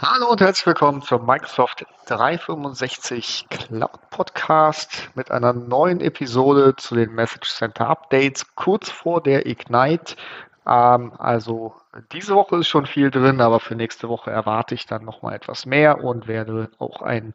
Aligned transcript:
Hallo 0.00 0.30
und 0.30 0.40
herzlich 0.40 0.64
willkommen 0.64 1.02
zum 1.02 1.26
Microsoft 1.26 1.84
365 2.06 3.46
Cloud 3.50 3.98
Podcast 4.10 5.10
mit 5.16 5.32
einer 5.32 5.52
neuen 5.52 6.00
Episode 6.00 6.76
zu 6.76 6.94
den 6.94 7.12
Message 7.16 7.52
Center 7.52 7.88
Updates 7.88 8.54
kurz 8.54 8.90
vor 8.90 9.20
der 9.20 9.46
Ignite. 9.46 10.14
Ähm, 10.68 11.12
also 11.18 11.74
diese 12.12 12.36
Woche 12.36 12.58
ist 12.58 12.68
schon 12.68 12.86
viel 12.86 13.10
drin, 13.10 13.40
aber 13.40 13.58
für 13.58 13.74
nächste 13.74 14.08
Woche 14.08 14.30
erwarte 14.30 14.76
ich 14.76 14.86
dann 14.86 15.04
nochmal 15.04 15.34
etwas 15.34 15.66
mehr 15.66 16.04
und 16.04 16.28
werde 16.28 16.70
auch 16.78 17.02
ein, 17.02 17.34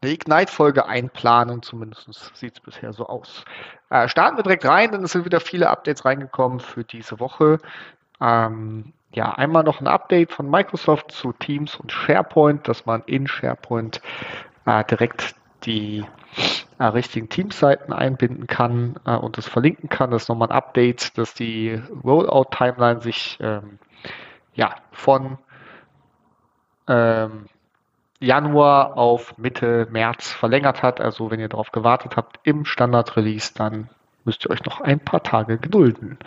eine 0.00 0.12
Ignite-Folge 0.12 0.86
einplanen. 0.86 1.60
Zumindest 1.60 2.30
sieht 2.36 2.54
es 2.54 2.60
bisher 2.60 2.92
so 2.92 3.08
aus. 3.08 3.44
Äh, 3.88 4.06
starten 4.08 4.36
wir 4.36 4.44
direkt 4.44 4.64
rein, 4.64 4.92
denn 4.92 5.02
es 5.02 5.10
sind 5.10 5.24
wieder 5.24 5.40
viele 5.40 5.68
Updates 5.68 6.04
reingekommen 6.04 6.60
für 6.60 6.84
diese 6.84 7.18
Woche. 7.18 7.58
Ähm, 8.20 8.92
ja, 9.12 9.32
einmal 9.32 9.64
noch 9.64 9.80
ein 9.80 9.88
Update 9.88 10.32
von 10.32 10.48
Microsoft 10.48 11.10
zu 11.10 11.32
Teams 11.32 11.74
und 11.76 11.90
SharePoint, 11.90 12.68
dass 12.68 12.86
man 12.86 13.02
in 13.06 13.26
SharePoint 13.26 14.00
äh, 14.66 14.84
direkt 14.84 15.34
die 15.64 16.04
äh, 16.78 16.84
richtigen 16.84 17.28
Teamseiten 17.28 17.92
einbinden 17.92 18.46
kann 18.46 18.96
äh, 19.04 19.16
und 19.16 19.36
das 19.36 19.48
verlinken 19.48 19.88
kann. 19.88 20.10
Das 20.10 20.22
ist 20.22 20.28
nochmal 20.28 20.48
ein 20.48 20.56
Update, 20.56 21.18
dass 21.18 21.34
die 21.34 21.80
Rollout-Timeline 22.04 23.00
sich 23.00 23.36
ähm, 23.40 23.78
ja, 24.54 24.76
von 24.92 25.38
ähm, 26.88 27.46
Januar 28.20 28.96
auf 28.96 29.36
Mitte 29.38 29.88
März 29.90 30.30
verlängert 30.30 30.82
hat. 30.82 31.00
Also 31.00 31.30
wenn 31.30 31.40
ihr 31.40 31.48
darauf 31.48 31.72
gewartet 31.72 32.16
habt 32.16 32.38
im 32.44 32.64
Standard-Release, 32.64 33.54
dann 33.54 33.88
müsst 34.24 34.44
ihr 34.44 34.50
euch 34.50 34.64
noch 34.64 34.80
ein 34.80 35.00
paar 35.00 35.22
Tage 35.22 35.58
gedulden. 35.58 36.18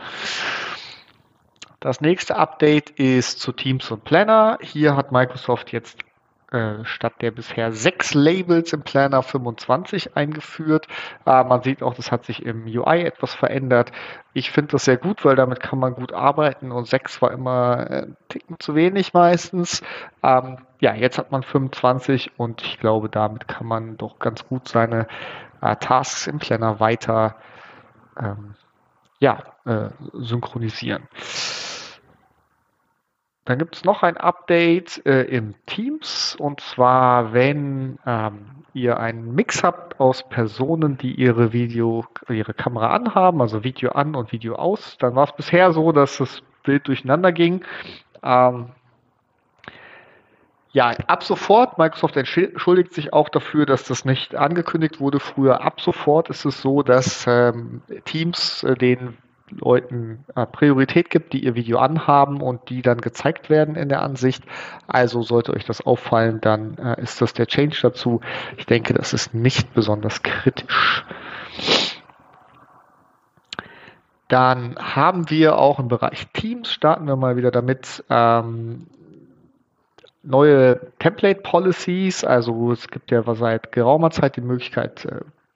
Das 1.84 2.00
nächste 2.00 2.38
Update 2.38 2.92
ist 2.92 3.42
zu 3.42 3.52
Teams 3.52 3.92
und 3.92 4.06
Planner. 4.06 4.58
Hier 4.62 4.96
hat 4.96 5.12
Microsoft 5.12 5.74
jetzt 5.74 6.00
äh, 6.54 6.86
statt 6.86 7.16
der 7.20 7.32
bisher 7.32 7.74
sechs 7.74 8.14
Labels 8.14 8.72
im 8.72 8.84
Planner 8.84 9.22
25 9.22 10.16
eingeführt. 10.16 10.88
Äh, 11.26 11.44
man 11.44 11.62
sieht 11.62 11.84
auch, 11.84 11.94
das 11.94 12.10
hat 12.10 12.24
sich 12.24 12.46
im 12.46 12.64
UI 12.68 13.02
etwas 13.02 13.34
verändert. 13.34 13.92
Ich 14.32 14.50
finde 14.50 14.72
das 14.72 14.86
sehr 14.86 14.96
gut, 14.96 15.26
weil 15.26 15.36
damit 15.36 15.60
kann 15.60 15.78
man 15.78 15.94
gut 15.94 16.14
arbeiten 16.14 16.72
und 16.72 16.88
sechs 16.88 17.22
war 17.22 17.32
immer 17.32 17.92
äh, 17.92 18.04
ein 18.04 18.18
Ticken 18.30 18.62
zu 18.62 18.76
wenig 18.76 19.14
meistens. 19.14 19.84
Ähm, 20.24 20.60
ja, 20.80 20.94
jetzt 20.94 21.18
hat 21.18 21.34
man 21.34 21.44
25 21.44 22.40
und 22.40 22.62
ich 22.62 22.80
glaube, 22.80 23.10
damit 23.10 23.50
kann 23.50 23.68
man 23.68 23.98
doch 23.98 24.20
ganz 24.20 24.48
gut 24.48 24.70
seine 24.70 25.06
äh, 25.60 25.76
Tasks 25.76 26.28
im 26.28 26.40
Planner 26.40 26.80
weiter 26.80 27.36
ähm, 28.18 28.56
ja, 29.20 29.44
synchronisieren. 30.12 31.08
Dann 33.46 33.58
gibt 33.60 33.76
es 33.76 33.84
noch 33.84 34.04
ein 34.04 34.16
Update 34.16 35.06
äh, 35.06 35.24
im 35.24 35.56
Teams 35.66 36.36
und 36.40 36.62
zwar, 36.62 37.34
wenn 37.34 38.00
ähm, 38.06 38.64
ihr 38.74 39.00
einen 39.00 39.36
Mix 39.36 39.64
habt 39.64 40.00
aus 40.00 40.28
Personen, 40.30 40.98
die 40.98 41.14
ihre 41.14 41.52
Video, 41.52 42.06
ihre 42.30 42.54
Kamera 42.54 42.92
anhaben, 42.92 43.42
also 43.42 43.64
Video 43.66 43.92
an 43.92 44.16
und 44.16 44.32
Video 44.32 44.56
aus, 44.56 44.98
dann 44.98 45.16
war 45.16 45.26
es 45.26 45.34
bisher 45.34 45.74
so, 45.74 45.92
dass 45.92 46.18
das 46.18 46.42
Bild 46.64 46.88
durcheinander 46.88 47.34
ging. 47.34 47.66
Ähm, 48.24 48.70
ja, 50.72 50.92
ab 51.06 51.24
sofort, 51.24 51.78
Microsoft 51.78 52.18
entschuldigt 52.18 52.94
sich 52.94 53.14
auch 53.14 53.30
dafür, 53.30 53.68
dass 53.68 53.84
das 53.84 54.06
nicht 54.06 54.36
angekündigt 54.36 55.00
wurde 55.00 55.20
früher. 55.20 55.62
Ab 55.62 55.82
sofort 55.82 56.30
ist 56.30 56.46
es 56.46 56.62
so, 56.62 56.82
dass 56.82 57.28
ähm, 57.28 57.82
Teams 58.06 58.64
äh, 58.64 58.74
den 58.74 59.18
Leuten 59.60 60.26
äh, 60.36 60.46
Priorität 60.46 61.10
gibt, 61.10 61.34
die 61.34 61.44
ihr 61.44 61.56
Video 61.56 61.80
anhaben 61.80 62.42
und 62.42 62.70
die 62.70 62.82
dann 62.82 63.00
gezeigt 63.00 63.50
werden 63.50 63.76
in 63.76 63.90
der 63.90 64.02
Ansicht. 64.02 64.44
Also 64.88 65.22
sollte 65.22 65.54
euch 65.54 65.66
das 65.66 65.82
auffallen, 65.86 66.42
dann 66.42 66.78
äh, 66.78 67.02
ist 67.02 67.22
das 67.22 67.34
der 67.34 67.48
Change 67.48 67.78
dazu. 67.82 68.22
Ich 68.58 68.66
denke, 68.66 68.94
das 68.94 69.14
ist 69.14 69.34
nicht 69.34 69.74
besonders 69.74 70.24
kritisch. 70.24 71.06
Dann 74.28 74.76
haben 74.78 75.30
wir 75.30 75.58
auch 75.58 75.80
im 75.80 75.88
Bereich 75.88 76.28
Teams, 76.34 76.72
starten 76.72 77.06
wir 77.06 77.16
mal 77.16 77.38
wieder 77.38 77.52
damit, 77.52 78.04
ähm, 78.10 78.88
neue 80.24 80.80
Template 81.00 81.42
Policies. 81.42 82.24
Also 82.24 82.72
es 82.72 82.88
gibt 82.88 83.12
ja 83.12 83.22
seit 83.36 83.72
geraumer 83.72 84.10
Zeit 84.10 84.38
die 84.38 84.42
Möglichkeit, 84.42 85.08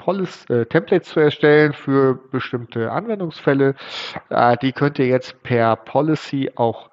Policy, 0.07 0.53
äh, 0.53 0.65
Templates 0.65 1.09
zu 1.09 1.19
erstellen 1.19 1.73
für 1.73 2.15
bestimmte 2.31 2.93
Anwendungsfälle. 2.93 3.75
Äh, 4.29 4.55
die 4.61 4.71
könnt 4.71 4.99
ihr 4.99 5.07
jetzt 5.07 5.43
per 5.43 5.75
Policy 5.75 6.51
auch 6.55 6.89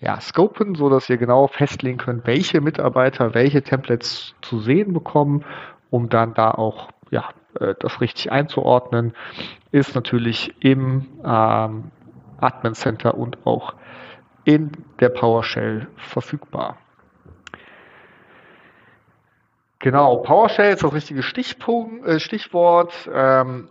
ja, 0.00 0.18
scopen, 0.22 0.74
so 0.74 0.88
dass 0.88 1.10
ihr 1.10 1.18
genau 1.18 1.48
festlegen 1.48 1.98
könnt, 1.98 2.26
welche 2.26 2.62
Mitarbeiter 2.62 3.34
welche 3.34 3.60
Templates 3.60 4.34
zu 4.40 4.58
sehen 4.58 4.94
bekommen, 4.94 5.44
um 5.90 6.08
dann 6.08 6.32
da 6.32 6.50
auch 6.50 6.88
ja, 7.10 7.28
äh, 7.60 7.74
das 7.78 8.00
richtig 8.00 8.32
einzuordnen, 8.32 9.12
ist 9.70 9.94
natürlich 9.94 10.54
im 10.60 11.08
ähm, 11.26 11.90
Admin 12.40 12.72
Center 12.72 13.18
und 13.18 13.46
auch 13.46 13.74
in 14.44 14.72
der 15.00 15.10
PowerShell 15.10 15.88
verfügbar. 15.96 16.78
Genau, 19.86 20.16
PowerShell 20.16 20.72
ist 20.72 20.82
das 20.82 20.92
richtige 20.92 21.22
Stichpunkt, 21.22 22.04
äh, 22.04 22.18
Stichwort. 22.18 23.08
Ähm, 23.14 23.68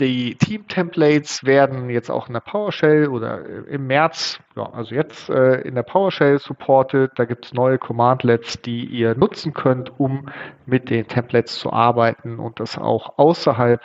die 0.00 0.34
Team-Templates 0.34 1.44
werden 1.44 1.88
jetzt 1.88 2.10
auch 2.10 2.26
in 2.26 2.32
der 2.32 2.40
PowerShell 2.40 3.06
oder 3.06 3.46
äh, 3.48 3.72
im 3.72 3.86
März, 3.86 4.40
ja, 4.56 4.68
also 4.72 4.92
jetzt 4.92 5.28
äh, 5.28 5.60
in 5.60 5.76
der 5.76 5.84
PowerShell 5.84 6.40
supported. 6.40 7.12
Da 7.14 7.26
gibt 7.26 7.44
es 7.44 7.54
neue 7.54 7.78
Commandlets, 7.78 8.60
die 8.60 8.86
ihr 8.86 9.14
nutzen 9.14 9.54
könnt, 9.54 10.00
um 10.00 10.28
mit 10.64 10.90
den 10.90 11.06
Templates 11.06 11.60
zu 11.60 11.72
arbeiten 11.72 12.40
und 12.40 12.58
das 12.58 12.76
auch 12.76 13.16
außerhalb 13.16 13.80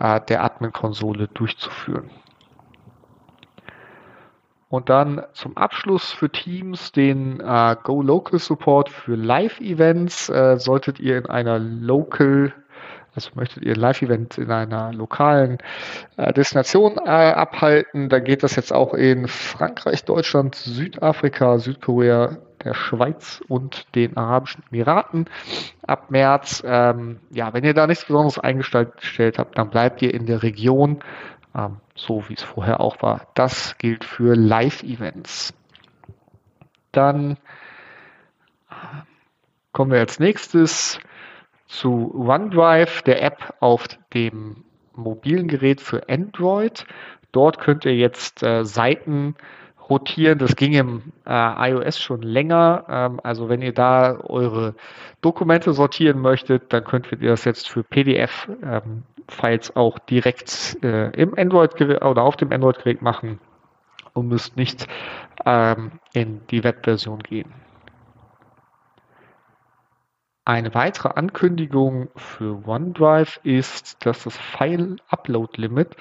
äh, 0.00 0.20
der 0.22 0.42
Admin-Konsole 0.42 1.28
durchzuführen. 1.28 2.10
Und 4.68 4.88
dann 4.88 5.22
zum 5.32 5.56
Abschluss 5.56 6.10
für 6.10 6.28
Teams 6.28 6.90
den 6.90 7.40
äh, 7.40 7.76
Go 7.84 8.02
Local 8.02 8.38
Support 8.38 8.88
für 8.88 9.14
Live-Events. 9.14 10.28
Äh, 10.28 10.58
solltet 10.58 10.98
ihr 10.98 11.18
in 11.18 11.26
einer 11.26 11.60
Local, 11.60 12.52
also 13.14 13.30
möchtet 13.34 13.62
ihr 13.62 13.74
ein 13.74 13.80
Live-Event 13.80 14.38
in 14.38 14.50
einer 14.50 14.92
lokalen 14.92 15.58
äh, 16.16 16.32
Destination 16.32 16.98
äh, 16.98 17.10
abhalten, 17.10 18.08
dann 18.08 18.24
geht 18.24 18.42
das 18.42 18.56
jetzt 18.56 18.72
auch 18.72 18.92
in 18.92 19.28
Frankreich, 19.28 20.04
Deutschland, 20.04 20.56
Südafrika, 20.56 21.58
Südkorea, 21.58 22.38
der 22.64 22.74
Schweiz 22.74 23.42
und 23.46 23.86
den 23.94 24.16
Arabischen 24.16 24.64
Emiraten 24.70 25.26
ab 25.86 26.10
März. 26.10 26.62
Ähm, 26.66 27.20
ja, 27.30 27.54
wenn 27.54 27.62
ihr 27.62 27.74
da 27.74 27.86
nichts 27.86 28.04
Besonderes 28.04 28.40
eingestellt 28.40 29.38
habt, 29.38 29.56
dann 29.56 29.70
bleibt 29.70 30.02
ihr 30.02 30.12
in 30.12 30.26
der 30.26 30.42
Region 30.42 30.98
ähm, 31.56 31.78
so 31.94 32.28
wie 32.28 32.34
es 32.34 32.42
vorher 32.42 32.80
auch 32.80 33.02
war. 33.02 33.28
Das 33.34 33.78
gilt 33.78 34.04
für 34.04 34.34
Live-Events. 34.34 35.54
Dann 36.92 37.38
äh, 38.70 38.74
kommen 39.72 39.92
wir 39.92 40.00
als 40.00 40.18
nächstes 40.18 41.00
zu 41.66 42.14
OneDrive, 42.14 43.02
der 43.02 43.22
App 43.22 43.54
auf 43.60 43.86
dem 44.14 44.64
mobilen 44.94 45.48
Gerät 45.48 45.80
für 45.80 46.08
Android. 46.08 46.86
Dort 47.32 47.58
könnt 47.58 47.84
ihr 47.84 47.94
jetzt 47.94 48.42
äh, 48.42 48.64
Seiten 48.64 49.34
rotieren. 49.88 50.38
Das 50.38 50.56
ging 50.56 50.72
im 50.72 51.12
äh, 51.26 51.70
iOS 51.70 51.98
schon 51.98 52.22
länger. 52.22 52.86
Ähm, 52.88 53.20
also 53.22 53.48
wenn 53.48 53.62
ihr 53.62 53.74
da 53.74 54.18
eure 54.20 54.74
Dokumente 55.20 55.72
sortieren 55.72 56.20
möchtet, 56.20 56.72
dann 56.72 56.84
könnt 56.84 57.10
ihr 57.12 57.18
das 57.18 57.44
jetzt 57.44 57.68
für 57.68 57.82
PDF 57.82 58.48
ähm, 58.62 59.02
Files 59.28 59.74
auch 59.74 59.98
direkt 59.98 60.78
äh, 60.82 61.10
im 61.10 61.36
Android-Gerät 61.36 62.02
oder 62.04 62.22
auf 62.22 62.36
dem 62.36 62.52
Android-Gerät 62.52 63.02
machen 63.02 63.40
und 64.12 64.28
müsst 64.28 64.56
nicht 64.56 64.86
ähm, 65.44 65.92
in 66.12 66.46
die 66.48 66.64
Webversion 66.64 67.20
gehen. 67.20 67.52
Eine 70.44 70.74
weitere 70.74 71.08
Ankündigung 71.08 72.08
für 72.14 72.66
OneDrive 72.66 73.40
ist, 73.42 74.06
dass 74.06 74.22
das 74.22 74.36
File-Upload-Limit 74.36 75.96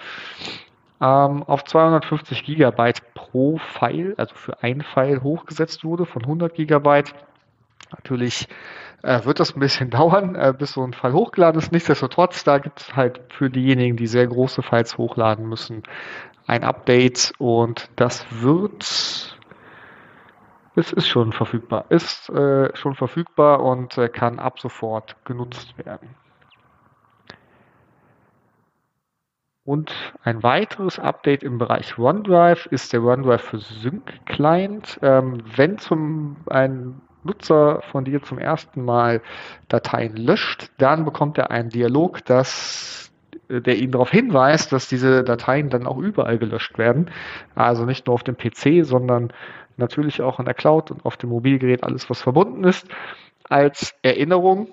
ähm, 1.01 1.43
auf 1.43 1.63
250 1.63 2.43
Gigabyte 2.43 3.01
pro 3.15 3.57
File, 3.57 4.13
also 4.17 4.35
für 4.35 4.61
ein 4.61 4.81
File 4.81 5.23
hochgesetzt 5.23 5.83
wurde 5.83 6.05
von 6.05 6.21
100 6.21 6.53
Gigabyte. 6.53 7.15
Natürlich 7.91 8.47
äh, 9.05 9.23
wird 9.25 9.39
das 9.39 9.55
ein 9.55 9.59
bisschen 9.59 9.89
dauern, 9.91 10.35
äh, 10.35 10.53
bis 10.57 10.73
so 10.73 10.83
ein 10.83 10.93
Fall 10.93 11.13
hochgeladen 11.13 11.59
ist. 11.59 11.71
Nichtsdestotrotz, 11.71 12.43
da 12.43 12.57
gibt 12.57 12.81
es 12.81 12.95
halt 12.95 13.21
für 13.29 13.49
diejenigen, 13.49 13.97
die 13.97 14.07
sehr 14.07 14.27
große 14.27 14.61
Files 14.61 14.97
hochladen 14.97 15.47
müssen, 15.47 15.83
ein 16.47 16.63
Update 16.63 17.33
und 17.37 17.89
das 17.95 18.25
wird, 18.29 18.83
es 20.75 20.93
ist 20.93 21.07
schon 21.07 21.31
verfügbar, 21.31 21.85
ist 21.89 22.29
äh, 22.29 22.75
schon 22.75 22.95
verfügbar 22.95 23.63
und 23.63 23.97
äh, 23.97 24.09
kann 24.09 24.39
ab 24.39 24.59
sofort 24.59 25.15
genutzt 25.25 25.77
werden. 25.77 26.09
Und 29.63 30.13
ein 30.23 30.43
weiteres 30.43 30.99
Update 30.99 31.41
im 31.41 31.57
Bereich 31.57 31.97
OneDrive 31.97 32.67
ist 32.67 32.93
der 32.93 33.01
OneDrive 33.01 33.41
für 33.41 33.57
Sync 33.57 34.23
Client. 34.27 34.99
Ähm, 35.01 35.41
wenn 35.55 35.79
zum 35.79 36.37
ein 36.47 37.01
Nutzer 37.25 37.81
von 37.91 38.05
dir 38.05 38.21
zum 38.21 38.37
ersten 38.37 38.83
Mal 38.85 39.21
Dateien 39.67 40.15
löscht, 40.15 40.69
dann 40.77 41.05
bekommt 41.05 41.37
er 41.37 41.51
einen 41.51 41.69
Dialog, 41.69 42.23
dass, 42.25 43.11
äh, 43.49 43.61
der 43.61 43.77
ihn 43.77 43.91
darauf 43.91 44.11
hinweist, 44.11 44.71
dass 44.71 44.87
diese 44.87 45.23
Dateien 45.23 45.69
dann 45.69 45.87
auch 45.87 45.97
überall 45.97 46.37
gelöscht 46.37 46.77
werden. 46.77 47.11
Also 47.55 47.85
nicht 47.85 48.07
nur 48.07 48.13
auf 48.13 48.23
dem 48.23 48.37
PC, 48.37 48.85
sondern 48.85 49.33
natürlich 49.77 50.21
auch 50.21 50.39
in 50.39 50.45
der 50.45 50.53
Cloud 50.53 50.91
und 50.91 51.05
auf 51.05 51.17
dem 51.17 51.29
Mobilgerät, 51.29 51.83
alles 51.83 52.09
was 52.09 52.21
verbunden 52.21 52.63
ist, 52.63 52.87
als 53.49 53.95
Erinnerung. 54.01 54.69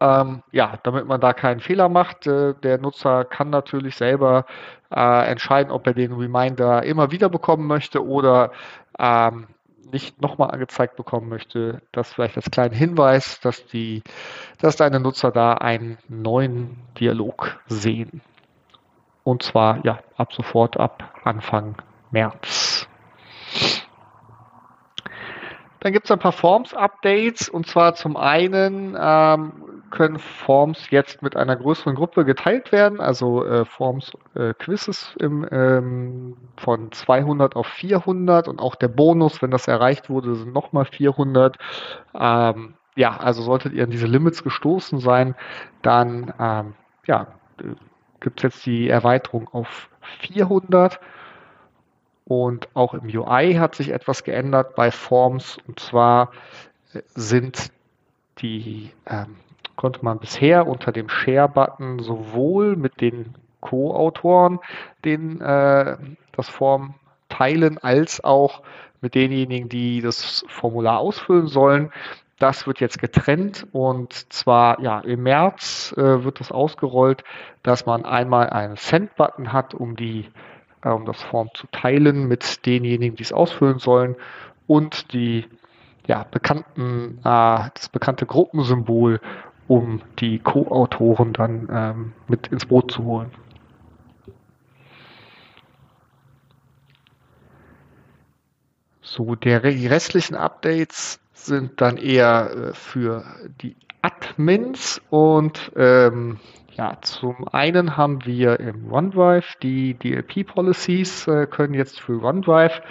Ähm, 0.00 0.42
ja, 0.50 0.78
damit 0.82 1.06
man 1.06 1.20
da 1.20 1.32
keinen 1.32 1.60
Fehler 1.60 1.88
macht. 1.88 2.26
Äh, 2.26 2.54
der 2.62 2.78
Nutzer 2.78 3.24
kann 3.24 3.50
natürlich 3.50 3.94
selber 3.94 4.46
äh, 4.90 5.30
entscheiden, 5.30 5.70
ob 5.70 5.86
er 5.86 5.94
den 5.94 6.12
Reminder 6.12 6.82
immer 6.82 7.12
wieder 7.12 7.28
bekommen 7.28 7.68
möchte 7.68 8.04
oder 8.04 8.50
ähm, 8.98 9.46
nicht 9.90 10.20
nochmal 10.20 10.50
angezeigt 10.50 10.96
bekommen 10.96 11.28
möchte, 11.28 11.82
das 11.92 12.12
vielleicht 12.12 12.36
als 12.36 12.50
kleinen 12.50 12.74
Hinweis, 12.74 13.40
dass 13.40 13.66
die, 13.66 14.02
dass 14.58 14.76
deine 14.76 15.00
Nutzer 15.00 15.30
da 15.30 15.54
einen 15.54 15.98
neuen 16.08 16.76
Dialog 16.98 17.60
sehen. 17.66 18.20
Und 19.24 19.42
zwar 19.42 19.84
ja 19.84 20.00
ab 20.16 20.32
sofort 20.32 20.78
ab 20.78 21.14
Anfang 21.24 21.76
März. 22.10 22.88
Dann 25.80 25.92
gibt 25.92 26.04
es 26.06 26.12
ein 26.12 26.18
paar 26.20 26.32
Forms-Updates 26.32 27.48
und 27.48 27.66
zwar 27.66 27.94
zum 27.94 28.16
einen 28.16 28.96
ähm, 28.98 29.71
können 29.92 30.18
Forms 30.18 30.90
jetzt 30.90 31.22
mit 31.22 31.36
einer 31.36 31.54
größeren 31.54 31.94
Gruppe 31.94 32.24
geteilt 32.24 32.72
werden, 32.72 33.00
also 33.00 33.44
äh, 33.44 33.64
Forms 33.64 34.12
äh, 34.34 34.54
Quizzes 34.54 35.14
im, 35.20 35.46
ähm, 35.52 36.36
von 36.56 36.90
200 36.90 37.54
auf 37.54 37.68
400 37.68 38.48
und 38.48 38.58
auch 38.58 38.74
der 38.74 38.88
Bonus, 38.88 39.40
wenn 39.42 39.52
das 39.52 39.68
erreicht 39.68 40.10
wurde, 40.10 40.34
sind 40.34 40.52
nochmal 40.52 40.86
400. 40.86 41.56
Ähm, 42.14 42.74
ja, 42.96 43.16
also 43.16 43.42
solltet 43.42 43.72
ihr 43.74 43.84
an 43.84 43.90
diese 43.90 44.06
Limits 44.06 44.42
gestoßen 44.42 44.98
sein, 44.98 45.36
dann 45.82 46.34
ähm, 46.40 46.74
ja, 47.06 47.28
äh, 47.60 47.74
gibt 48.20 48.40
es 48.40 48.42
jetzt 48.42 48.66
die 48.66 48.88
Erweiterung 48.88 49.48
auf 49.52 49.88
400. 50.20 50.98
Und 52.24 52.68
auch 52.74 52.94
im 52.94 53.04
UI 53.04 53.54
hat 53.54 53.74
sich 53.74 53.90
etwas 53.90 54.24
geändert 54.24 54.74
bei 54.74 54.90
Forms. 54.90 55.58
Und 55.66 55.80
zwar 55.80 56.32
äh, 56.94 57.02
sind 57.14 57.70
die, 58.38 58.90
ähm, 59.06 59.36
konnte 59.76 60.04
man 60.04 60.18
bisher 60.18 60.66
unter 60.66 60.92
dem 60.92 61.08
Share-Button 61.08 62.00
sowohl 62.00 62.76
mit 62.76 63.00
den 63.00 63.34
Co-Autoren 63.60 64.58
äh, 65.04 65.96
das 66.32 66.48
Form 66.48 66.94
teilen, 67.28 67.78
als 67.78 68.22
auch 68.22 68.62
mit 69.00 69.14
denjenigen, 69.14 69.68
die 69.68 70.00
das 70.00 70.44
Formular 70.48 70.98
ausfüllen 70.98 71.46
sollen. 71.46 71.92
Das 72.38 72.66
wird 72.66 72.80
jetzt 72.80 72.98
getrennt 72.98 73.66
und 73.72 74.32
zwar 74.32 74.80
ja 74.80 75.00
im 75.00 75.22
März 75.22 75.94
äh, 75.96 76.24
wird 76.24 76.40
das 76.40 76.50
ausgerollt, 76.50 77.22
dass 77.62 77.86
man 77.86 78.04
einmal 78.04 78.50
einen 78.50 78.76
Send-Button 78.76 79.52
hat, 79.52 79.74
um 79.74 79.94
die 79.94 80.28
äh, 80.82 80.88
um 80.90 81.04
das 81.04 81.22
Form 81.22 81.50
zu 81.54 81.66
teilen 81.68 82.26
mit 82.26 82.66
denjenigen, 82.66 83.16
die 83.16 83.22
es 83.22 83.32
ausfüllen 83.32 83.78
sollen 83.78 84.16
und 84.66 85.12
die 85.12 85.46
ja, 86.06 86.26
bekannten, 86.28 87.18
äh, 87.20 87.70
das 87.74 87.88
bekannte 87.90 88.26
Gruppensymbol, 88.26 89.20
um 89.72 90.02
die 90.18 90.38
Co-Autoren 90.38 91.32
dann 91.32 91.66
ähm, 91.72 92.12
mit 92.28 92.48
ins 92.48 92.66
Boot 92.66 92.92
zu 92.92 93.04
holen. 93.04 93.30
So, 99.00 99.34
der, 99.34 99.60
die 99.60 99.86
restlichen 99.86 100.34
Updates 100.34 101.20
sind 101.32 101.80
dann 101.80 101.96
eher 101.96 102.50
äh, 102.50 102.74
für 102.74 103.24
die 103.62 103.74
Admins 104.02 105.00
und 105.08 105.72
ähm, 105.74 106.38
ja, 106.72 106.98
zum 107.00 107.48
einen 107.48 107.96
haben 107.96 108.26
wir 108.26 108.60
im 108.60 108.92
OneDrive 108.92 109.54
die 109.62 109.94
DLP-Policies, 109.94 111.28
äh, 111.28 111.46
können 111.46 111.72
jetzt 111.72 111.98
für 111.98 112.22
OneDrive 112.22 112.82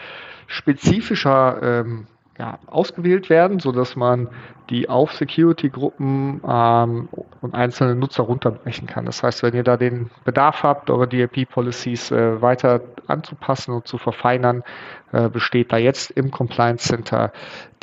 spezifischer 0.48 1.62
ähm, 1.62 2.08
ja, 2.42 2.58
ausgewählt 2.66 3.30
werden, 3.30 3.60
sodass 3.60 3.96
man 3.96 4.28
die 4.72 4.90
auf 4.90 5.14
Security-Gruppen 5.14 6.42
ähm, 6.48 7.08
und 7.42 7.54
einzelne 7.54 7.94
Nutzer 7.94 8.24
runterbrechen 8.24 8.88
kann. 8.88 9.06
Das 9.06 9.22
heißt, 9.22 9.44
wenn 9.44 9.54
ihr 9.54 9.64
da 9.64 9.78
den 9.78 10.10
Bedarf 10.26 10.64
habt, 10.64 10.90
eure 10.90 11.08
DLP-Policies 11.08 12.10
äh, 12.10 12.42
weiter 12.42 12.82
anzupassen 13.06 13.76
und 13.76 13.88
zu 13.88 14.00
verfeinern, 14.00 14.64
äh, 15.12 15.30
besteht 15.30 15.72
da 15.72 15.78
jetzt 15.78 16.10
im 16.10 16.32
Compliance 16.32 16.88
Center 16.88 17.32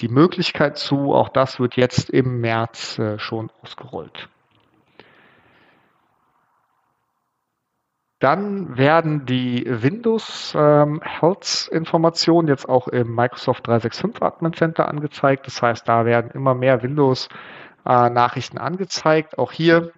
die 0.01 0.09
Möglichkeit 0.09 0.77
zu. 0.77 1.15
Auch 1.15 1.29
das 1.29 1.61
wird 1.61 1.77
jetzt 1.77 2.11
im 2.11 2.41
März 2.41 2.99
äh, 2.99 3.17
schon 3.21 3.51
ausgerollt. 3.63 4.29
Dann 8.19 8.77
werden 8.77 9.27
die 9.27 9.65
Windows 9.69 10.53
ähm, 10.57 11.01
Health 11.05 11.69
Informationen 11.71 12.49
jetzt 12.49 12.69
auch 12.69 12.89
im 12.89 13.15
Microsoft 13.15 13.67
365 13.69 14.23
Admin 14.23 14.53
Center 14.55 14.89
angezeigt. 14.89 15.47
Das 15.47 15.63
heißt, 15.63 15.89
da 15.89 16.05
werden 16.05 16.33
immer 16.33 16.55
mehr 16.55 16.83
Windows 16.83 17.29
äh, 17.87 18.11
Nachrichten 18.11 18.59
angezeigt. 18.59 19.39
Auch 19.39 19.53
hier 19.53 19.93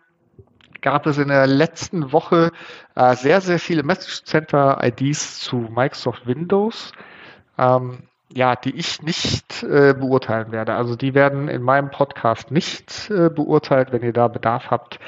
gab 0.82 1.06
es 1.06 1.16
in 1.16 1.28
der 1.28 1.46
letzten 1.46 2.12
Woche 2.12 2.50
äh, 2.94 3.14
sehr, 3.14 3.40
sehr 3.40 3.58
viele 3.58 3.82
Message 3.82 4.24
Center 4.24 4.78
IDs 4.82 5.40
zu 5.40 5.56
Microsoft 5.56 6.26
Windows. 6.26 6.92
Ähm, 7.56 8.02
ja, 8.32 8.54
die 8.54 8.76
ich 8.76 9.02
nicht 9.02 9.62
äh, 9.62 9.92
beurteilen 9.92 10.52
werde. 10.52 10.74
Also 10.74 10.94
die 10.94 11.14
werden 11.14 11.48
in 11.48 11.62
meinem 11.62 11.90
Podcast 11.90 12.50
nicht 12.50 13.10
äh, 13.10 13.28
beurteilt. 13.28 13.92
Wenn 13.92 14.02
ihr 14.02 14.12
da 14.12 14.28
Bedarf 14.28 14.70
habt, 14.70 15.00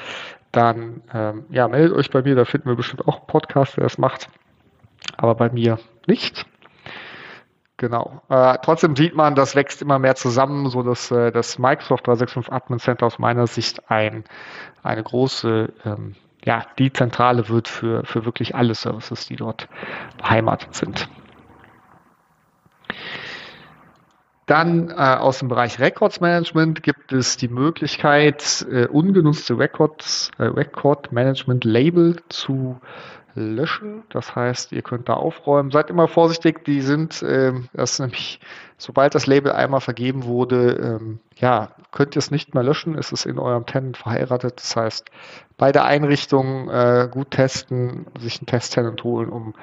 dann 0.53 1.01
ähm, 1.13 1.45
ja, 1.49 1.67
meldet 1.67 1.97
euch 1.97 2.09
bei 2.09 2.21
mir, 2.21 2.35
da 2.35 2.45
finden 2.45 2.69
wir 2.69 2.75
bestimmt 2.75 3.05
auch 3.07 3.17
einen 3.17 3.27
Podcast, 3.27 3.75
der 3.75 3.83
das 3.83 3.97
macht, 3.97 4.29
aber 5.17 5.35
bei 5.35 5.49
mir 5.49 5.79
nicht. 6.07 6.45
Genau. 7.77 8.21
Äh, 8.29 8.59
trotzdem 8.61 8.95
sieht 8.95 9.15
man, 9.15 9.35
das 9.35 9.55
wächst 9.55 9.81
immer 9.81 9.99
mehr 9.99 10.15
zusammen, 10.15 10.69
so 10.69 10.83
dass 10.83 11.11
äh, 11.11 11.31
das 11.31 11.57
Microsoft 11.57 12.07
365 12.07 12.53
Admin 12.53 12.79
Center 12.79 13.07
aus 13.07 13.19
meiner 13.19 13.47
Sicht 13.47 13.89
ein, 13.89 14.23
eine 14.83 15.03
große, 15.03 15.73
ähm, 15.83 16.15
ja, 16.45 16.65
die 16.77 16.93
Zentrale 16.93 17.49
wird 17.49 17.67
für, 17.67 18.05
für 18.05 18.25
wirklich 18.25 18.55
alle 18.55 18.75
Services, 18.75 19.25
die 19.25 19.35
dort 19.35 19.67
beheimatet 20.17 20.75
sind. 20.75 21.09
Dann 24.45 24.89
äh, 24.89 24.93
aus 24.93 25.39
dem 25.39 25.47
Bereich 25.47 25.79
Records 25.79 26.19
Management 26.19 26.83
gibt 26.83 27.13
es 27.13 27.37
die 27.37 27.47
Möglichkeit, 27.47 28.65
äh, 28.69 28.87
ungenutzte 28.87 29.57
Records, 29.57 30.31
äh, 30.37 30.43
Record 30.43 31.11
Management 31.11 31.63
Label 31.63 32.17
zu 32.27 32.79
löschen. 33.35 34.03
Das 34.09 34.35
heißt, 34.35 34.71
ihr 34.73 34.81
könnt 34.81 35.09
da 35.09 35.13
aufräumen. 35.13 35.71
Seid 35.71 35.89
immer 35.89 36.07
vorsichtig, 36.07 36.63
die 36.65 36.81
sind, 36.81 37.21
äh, 37.23 37.53
das 37.73 37.99
nämlich, 37.99 38.39
sobald 38.77 39.15
das 39.15 39.27
Label 39.27 39.51
einmal 39.51 39.81
vergeben 39.81 40.25
wurde, 40.25 40.99
ähm, 41.01 41.19
ja, 41.37 41.69
könnt 41.91 42.15
ihr 42.15 42.19
es 42.19 42.31
nicht 42.31 42.53
mehr 42.53 42.63
löschen. 42.63 42.97
Es 42.97 43.11
ist 43.11 43.25
in 43.25 43.39
eurem 43.39 43.65
Tenant 43.65 43.97
verheiratet. 43.97 44.59
Das 44.59 44.75
heißt, 44.75 45.09
bei 45.57 45.71
der 45.71 45.85
Einrichtung 45.85 46.69
äh, 46.69 47.07
gut 47.09 47.31
testen, 47.31 48.05
sich 48.19 48.39
einen 48.39 48.47
Test-Tenant 48.47 49.03
holen, 49.03 49.29
um 49.29 49.53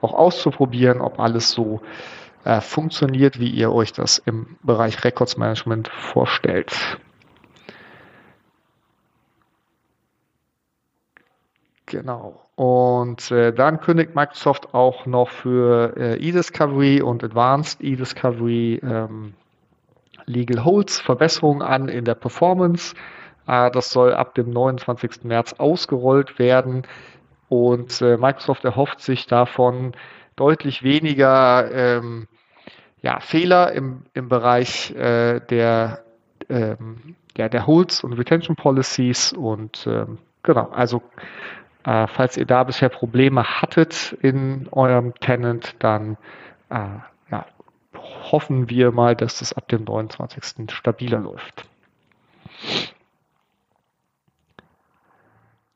auch 0.00 0.14
auszuprobieren, 0.14 1.00
ob 1.00 1.18
alles 1.18 1.50
so 1.50 1.80
äh, 2.48 2.62
funktioniert, 2.62 3.38
wie 3.38 3.50
ihr 3.50 3.70
euch 3.70 3.92
das 3.92 4.16
im 4.16 4.56
Bereich 4.62 5.04
Records 5.04 5.36
Management 5.36 5.88
vorstellt. 5.88 6.98
Genau. 11.84 12.40
Und 12.54 13.30
äh, 13.30 13.52
dann 13.52 13.80
kündigt 13.80 14.14
Microsoft 14.14 14.72
auch 14.72 15.04
noch 15.04 15.28
für 15.28 15.94
äh, 15.98 16.26
eDiscovery 16.26 17.02
und 17.02 17.22
Advanced 17.22 17.82
eDiscovery 17.82 18.80
ähm, 18.82 19.34
Legal 20.24 20.64
Holds 20.64 21.00
Verbesserungen 21.00 21.60
an 21.60 21.88
in 21.88 22.06
der 22.06 22.14
Performance. 22.14 22.94
Äh, 23.46 23.70
das 23.72 23.90
soll 23.90 24.14
ab 24.14 24.34
dem 24.34 24.48
29. 24.48 25.24
März 25.24 25.52
ausgerollt 25.58 26.38
werden. 26.38 26.86
Und 27.50 28.00
äh, 28.00 28.16
Microsoft 28.16 28.64
erhofft 28.64 29.00
sich 29.00 29.26
davon 29.26 29.92
deutlich 30.34 30.82
weniger 30.82 31.70
ähm, 31.70 32.26
ja, 33.02 33.20
Fehler 33.20 33.72
im, 33.72 34.02
im 34.14 34.28
Bereich 34.28 34.90
äh, 34.92 35.40
der, 35.40 36.04
ähm, 36.48 37.16
ja, 37.36 37.48
der 37.48 37.66
Holds 37.66 38.02
und 38.02 38.14
Retention 38.14 38.56
Policies 38.56 39.32
und 39.32 39.86
ähm, 39.86 40.18
genau, 40.42 40.68
also 40.70 41.02
äh, 41.84 42.06
falls 42.06 42.36
ihr 42.36 42.46
da 42.46 42.64
bisher 42.64 42.88
Probleme 42.88 43.44
hattet 43.44 44.16
in 44.20 44.68
eurem 44.72 45.14
Tenant, 45.14 45.76
dann 45.78 46.16
äh, 46.70 46.98
ja, 47.30 47.46
hoffen 48.30 48.68
wir 48.68 48.90
mal, 48.92 49.14
dass 49.14 49.38
das 49.38 49.52
ab 49.52 49.68
dem 49.68 49.84
29. 49.84 50.70
stabiler 50.70 51.20
läuft. 51.20 51.64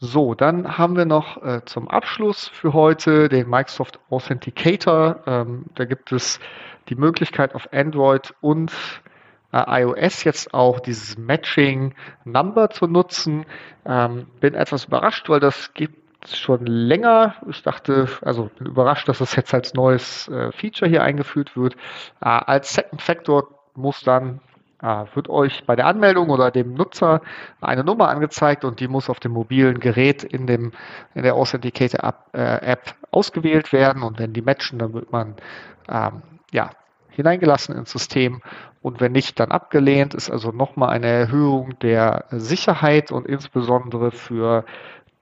So, 0.04 0.34
dann 0.34 0.76
haben 0.76 0.96
wir 0.96 1.04
noch 1.04 1.40
äh, 1.44 1.64
zum 1.64 1.88
Abschluss 1.88 2.48
für 2.48 2.72
heute 2.72 3.28
den 3.28 3.48
Microsoft 3.48 4.00
Authenticator. 4.10 5.20
Ähm, 5.26 5.66
da 5.76 5.84
gibt 5.84 6.10
es 6.10 6.40
die 6.88 6.94
Möglichkeit 6.94 7.54
auf 7.54 7.72
Android 7.72 8.34
und 8.40 8.72
äh, 9.52 9.82
iOS 9.82 10.24
jetzt 10.24 10.54
auch 10.54 10.80
dieses 10.80 11.18
Matching 11.18 11.94
Number 12.24 12.70
zu 12.70 12.86
nutzen. 12.86 13.44
Ähm, 13.84 14.26
bin 14.40 14.54
etwas 14.54 14.86
überrascht, 14.86 15.28
weil 15.28 15.40
das 15.40 15.74
gibt 15.74 15.98
schon 16.28 16.66
länger. 16.66 17.36
Ich 17.48 17.62
dachte, 17.62 18.08
also 18.22 18.50
bin 18.58 18.68
überrascht, 18.68 19.08
dass 19.08 19.18
das 19.18 19.36
jetzt 19.36 19.52
als 19.54 19.74
neues 19.74 20.28
äh, 20.28 20.52
Feature 20.52 20.90
hier 20.90 21.02
eingeführt 21.02 21.56
wird. 21.56 21.74
Äh, 22.20 22.28
als 22.28 22.74
Second 22.74 23.02
Factor 23.02 23.48
muss 23.74 24.00
dann 24.00 24.40
wird 24.82 25.28
euch 25.28 25.64
bei 25.64 25.76
der 25.76 25.86
Anmeldung 25.86 26.30
oder 26.30 26.50
dem 26.50 26.74
Nutzer 26.74 27.20
eine 27.60 27.84
Nummer 27.84 28.08
angezeigt 28.08 28.64
und 28.64 28.80
die 28.80 28.88
muss 28.88 29.08
auf 29.08 29.20
dem 29.20 29.32
mobilen 29.32 29.78
Gerät 29.78 30.24
in 30.24 30.46
dem 30.46 30.72
in 31.14 31.22
der 31.22 31.36
Authenticator 31.36 32.02
App, 32.02 32.32
äh, 32.32 32.76
ausgewählt 33.12 33.72
werden 33.72 34.02
und 34.02 34.18
wenn 34.18 34.32
die 34.32 34.42
matchen, 34.42 34.80
dann 34.80 34.92
wird 34.92 35.12
man 35.12 35.36
ähm, 35.88 36.22
ja 36.50 36.70
hineingelassen 37.10 37.76
ins 37.76 37.92
System 37.92 38.42
und 38.80 39.00
wenn 39.00 39.12
nicht, 39.12 39.38
dann 39.38 39.52
abgelehnt. 39.52 40.14
Ist 40.14 40.30
also 40.30 40.50
nochmal 40.50 40.90
eine 40.90 41.06
Erhöhung 41.06 41.78
der 41.78 42.24
Sicherheit 42.30 43.12
und 43.12 43.26
insbesondere 43.26 44.10
für 44.10 44.64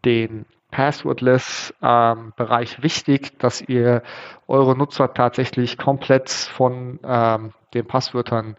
den 0.04 0.46
Passwordless-Bereich 0.70 2.76
ähm, 2.78 2.82
wichtig, 2.82 3.38
dass 3.38 3.60
ihr 3.60 4.02
eure 4.48 4.76
Nutzer 4.76 5.12
tatsächlich 5.12 5.76
komplett 5.76 6.30
von 6.30 6.98
ähm, 7.04 7.52
den 7.74 7.86
Passwörtern 7.86 8.54
äh, 8.54 8.56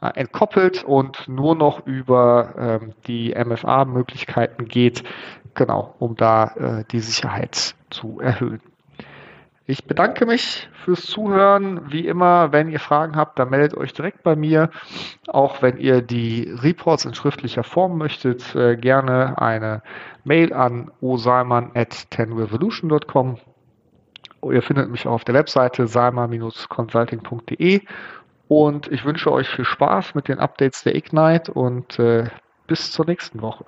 entkoppelt 0.00 0.84
und 0.84 1.26
nur 1.28 1.54
noch 1.54 1.86
über 1.86 2.54
ähm, 2.58 2.92
die 3.06 3.34
MFA-Möglichkeiten 3.34 4.66
geht, 4.66 5.02
genau, 5.54 5.94
um 5.98 6.16
da 6.16 6.44
äh, 6.56 6.84
die 6.90 7.00
Sicherheit 7.00 7.74
zu 7.90 8.20
erhöhen. 8.20 8.60
Ich 9.68 9.84
bedanke 9.84 10.26
mich 10.26 10.68
fürs 10.84 11.06
Zuhören. 11.06 11.90
Wie 11.90 12.06
immer, 12.06 12.52
wenn 12.52 12.68
ihr 12.68 12.78
Fragen 12.78 13.16
habt, 13.16 13.36
dann 13.40 13.50
meldet 13.50 13.76
euch 13.76 13.92
direkt 13.92 14.22
bei 14.22 14.36
mir. 14.36 14.70
Auch 15.26 15.60
wenn 15.60 15.78
ihr 15.78 16.02
die 16.02 16.48
Reports 16.62 17.04
in 17.04 17.14
schriftlicher 17.14 17.64
Form 17.64 17.98
möchtet, 17.98 18.54
äh, 18.54 18.76
gerne 18.76 19.42
eine 19.42 19.82
Mail 20.22 20.52
an 20.52 20.92
osalman 21.00 21.72
at 21.74 21.92
10revolution.com. 22.12 23.38
Ihr 24.44 24.62
findet 24.62 24.88
mich 24.88 25.08
auch 25.08 25.14
auf 25.14 25.24
der 25.24 25.34
Webseite 25.34 25.88
salma-consulting.de 25.88 27.80
und 28.48 28.90
ich 28.92 29.04
wünsche 29.04 29.32
euch 29.32 29.48
viel 29.48 29.64
Spaß 29.64 30.14
mit 30.14 30.28
den 30.28 30.38
Updates 30.38 30.82
der 30.82 30.94
Ignite 30.94 31.52
und 31.52 31.98
äh, 31.98 32.28
bis 32.66 32.92
zur 32.92 33.06
nächsten 33.06 33.42
Woche. 33.42 33.64